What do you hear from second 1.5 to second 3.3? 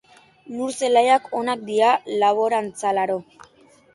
dira laborantzarako